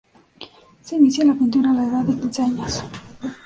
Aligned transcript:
Se 0.81 0.95
inicia 0.95 1.21
en 1.21 1.27
la 1.27 1.35
pintura 1.35 1.69
a 1.69 1.73
la 1.75 1.85
edad 1.85 2.03
de 2.03 2.19
quince 2.19 2.41
años. 2.41 2.83